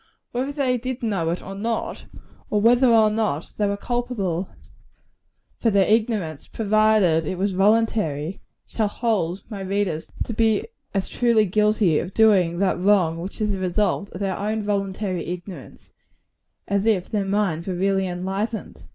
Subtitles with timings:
[0.31, 2.07] Whether they did know it or not
[2.49, 4.49] or whether or not they were culpable
[5.59, 11.45] for their ignorance, provided it was voluntary shall hold my readers to be as truly
[11.45, 15.91] guilty of doing that wrong which is the result of their own voluntary ignorance,
[16.67, 18.85] as if their minds were really enlightened.